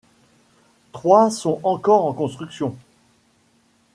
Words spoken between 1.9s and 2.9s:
en construction.